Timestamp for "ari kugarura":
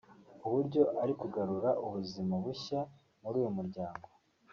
1.01-1.69